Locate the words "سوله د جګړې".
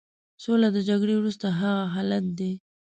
0.43-1.13